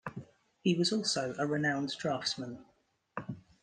He 0.63 0.75
was 0.75 0.91
also 0.91 1.35
a 1.37 1.45
renowned 1.45 1.93
draftsman. 1.99 2.65